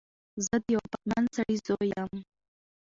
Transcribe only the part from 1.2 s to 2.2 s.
سړی زوی یم.